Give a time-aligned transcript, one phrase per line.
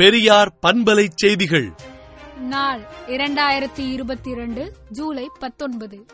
[0.00, 1.72] பெரியார் பண்பலை செய்திகள்.
[2.40, 6.06] நாள் இரண்டாயிரத்தி இருபத்தி இரண்டு ஜூலை பத்தொன்பது.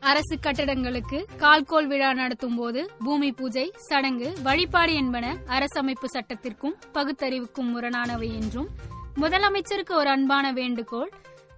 [0.00, 8.32] அரசு கட்டடங்களுக்கு கால்கோள் விழா நடத்தும் போது பூமி பூஜை சடங்கு வழிபாடு என்பன அரசமைப்பு சட்டத்திற்கும் பகுத்தறிவுக்கும் முரணானவை
[8.34, 8.68] என்றும்
[9.16, 11.10] முதலமைச்சருக்கு ஒரு அன்பான வேண்டுகோள்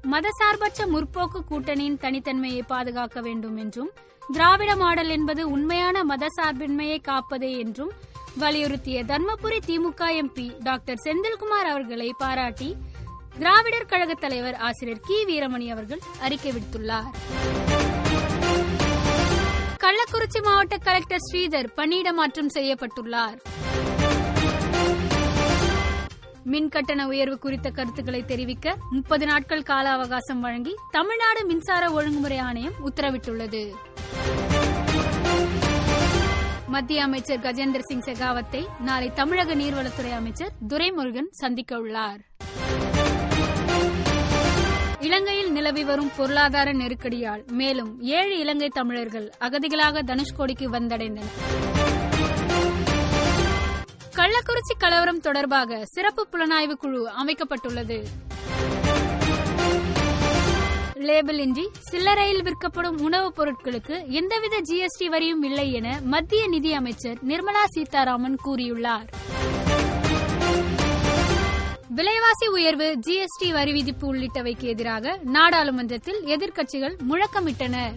[0.04, 3.90] மதசார்பற்ற முற்போக்கு கூட்டணியின் தனித்தன்மையை பாதுகாக்க வேண்டும் என்றும்
[4.32, 7.92] திராவிட மாடல் என்பது உண்மையான மதசார்பின்மையை காப்பதே என்றும்
[8.40, 12.76] வலியுறுத்திய தர்மபுரி திமுக எம்பி டாக்டர் செந்தில்குமார் அவர்களை பாராட்டி
[13.38, 15.24] திராவிடர் கழக தலைவர் ஆசிரியர் கி.
[15.24, 17.10] வீரமணி அவர்கள் அறிக்கை விடுத்துள்ளார்.
[19.78, 23.38] கள்ளக்குறிச்சி மாவட்ட கலெக்டர் ஸ்ரீதர் பணியிட மாற்றம் செய்யப்பட்டுள்ளார்.
[26.44, 32.72] மின் கட்டண உயர்வு குறித்த கருத்துக்களை தெரிவிக்க முப்பது நாட்கள் கால அவகாசம் வழங்கி தமிழ்நாடு மின்சார ஒழுங்குமுறை ஆணையம்
[32.84, 33.72] உத்தரவிட்டுள்ளது.
[36.78, 42.20] மத்திய அமைச்சர் கஜேந்திர சிங் செகாவத்தை நாளை தமிழக நீர்வளத்துறை அமைச்சர் துரைமுருகன் சந்திக்க உள்ளார்.
[45.00, 51.34] இலங்கையில் நிலவி வரும் பொருளாதார நெருக்கடியால் மேலும் ஏழு இலங்கை தமிழர்கள் அகதிகளாக தனுஷ்கோடிக்கு வந்தடைந்தனர்.
[54.14, 58.02] கள்ளக்குறிச்சி கலவரம் தொடர்பாக சிறப்பு புலனாய்வு குழு அமைக்கப்பட்டுள்ளது.
[61.08, 67.64] லேபிள் இன்றி சில்லறையில் விற்கப்படும் உணவுப் பொருட்களுக்கு எந்தவித ஜிஎஸ்டி வரியும் இல்லை என மத்திய நிதி அமைச்சர் நிர்மலா
[67.64, 69.06] சீதாராமன் கூறியுள்ளார்.
[71.88, 77.96] விலைவாசி உயர்வு ஜிஎஸ்டி வரி விதிப்பு உள்ளிட்டவைக்கு எதிராக நாடாளுமன்றத்தில் எதிர்க்கட்சிகள் முழக்கமிட்டனர்.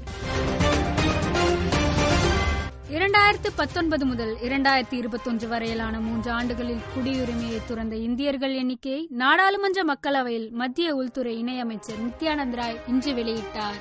[3.01, 10.95] இரண்டாயிரத்து பத்தொன்பது முதல் இரண்டாயிரத்தி இருபத்தொன்று வரையிலான மூன்று ஆண்டுகளில் குடியுரிமையை துறந்த இந்தியர்கள் எண்ணிக்கையை நாடாளுமன்ற மக்களவையில் மத்திய
[10.95, 13.79] உள்துறை இணையமைச்சர் நித்யானந்த் ராய் இன்று வெளியிட்டார்.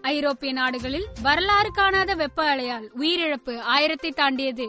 [0.00, 4.68] ஐரோப்பிய நாடுகளில் வரலாறு காணாத வெப்ப அலையால் உயிரிழப்பு ஆயிரத்தை தாண்டியது.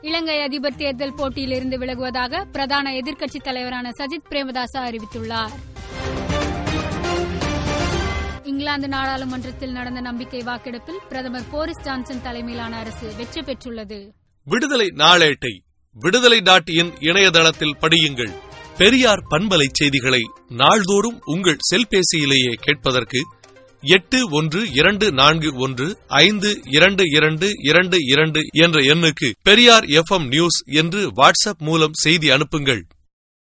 [0.00, 5.56] இலங்கை அதிபர் தேர்தல் போட்டியிலிருந்து விலகுவதாக பிரதான எதிர்க்கட்சித் தலைவரான சஜித் பிரேமதாசா அறிவித்துள்ளார்.
[8.70, 13.98] இங்கிலாந்து நாடாளுமன்றத்தில் நடந்த நம்பிக்கை வாக்கெடுப்பில் பிரதமர் போரிஸ் ஜான்சன் தலைமையிலான அரசு வெற்றி பெற்றுள்ளது.
[14.46, 15.52] விடுதலை நாளேட்டை
[15.92, 18.32] விடுதலை டாட் இன் இணையதளத்தில் படியுங்கள்.
[18.78, 23.22] பெரியார் பண்பலை செய்திகளை நாள்தோறும் உங்கள் செல்பேசியிலேயே கேட்பதற்கு
[23.82, 30.60] எட்டு ஒன்று இரண்டு நான்கு ஒன்று ஐந்து இரண்டு இரண்டு இரண்டு இரண்டு என்ற எண்ணுக்கு பெரியார் எஃப் நியூஸ்
[30.80, 32.82] என்று வாட்ஸ்அப் மூலம் செய்தி அனுப்புங்கள்.